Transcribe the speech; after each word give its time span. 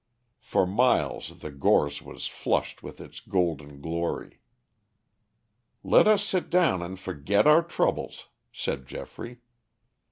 For 0.39 0.65
miles 0.65 1.37
the 1.41 1.51
gorse 1.51 2.01
was 2.01 2.25
flushed 2.25 2.81
with 2.81 2.99
its 2.99 3.19
golden 3.19 3.81
glory. 3.81 4.39
"Let 5.83 6.07
us 6.07 6.23
sit 6.23 6.49
down 6.49 6.81
and 6.81 6.99
forget 6.99 7.45
our 7.45 7.61
troubles," 7.61 8.25
said 8.51 8.87
Geoffrey. 8.87 9.41